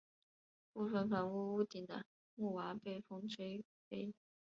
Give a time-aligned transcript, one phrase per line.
[0.73, 2.03] 部分房屋屋顶的
[2.33, 4.15] 木瓦被风吹飞。